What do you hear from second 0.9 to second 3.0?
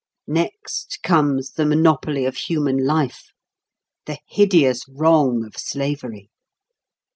comes the monopoly of human